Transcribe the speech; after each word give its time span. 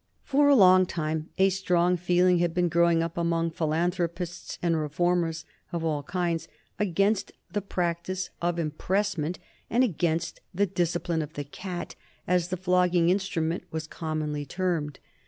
For 0.23 0.49
a 0.49 0.55
long 0.55 0.87
time 0.87 1.29
a 1.37 1.49
strong 1.51 1.95
feeling 1.95 2.39
had 2.39 2.55
been 2.55 2.69
growing 2.69 3.03
up 3.03 3.19
among 3.19 3.51
philanthropists 3.51 4.57
and 4.59 4.75
reformers 4.75 5.45
of 5.71 5.83
all 5.83 6.01
kinds 6.01 6.47
against 6.79 7.33
the 7.51 7.61
practice 7.61 8.31
of 8.41 8.57
impressment 8.57 9.37
and 9.69 9.83
against 9.83 10.41
the 10.55 10.65
discipline 10.65 11.21
of 11.21 11.33
the 11.33 11.43
"cat," 11.43 11.93
as 12.25 12.47
the 12.47 12.57
flogging 12.57 13.09
instrument 13.11 13.65
was 13.69 13.85
commonly 13.85 14.43
termed. 14.43 14.97